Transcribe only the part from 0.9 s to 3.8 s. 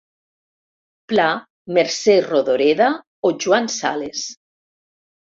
Pla, Mercè Rodoreda o Joan